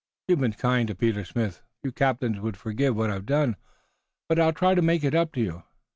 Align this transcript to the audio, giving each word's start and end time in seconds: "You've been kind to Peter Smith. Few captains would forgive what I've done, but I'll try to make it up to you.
"You've 0.27 0.39
been 0.39 0.53
kind 0.53 0.87
to 0.87 0.95
Peter 0.95 1.23
Smith. 1.23 1.61
Few 1.83 1.91
captains 1.91 2.39
would 2.39 2.57
forgive 2.57 2.95
what 2.95 3.11
I've 3.11 3.27
done, 3.27 3.55
but 4.27 4.39
I'll 4.39 4.51
try 4.51 4.73
to 4.73 4.81
make 4.81 5.03
it 5.03 5.13
up 5.13 5.31
to 5.33 5.41
you. 5.41 5.63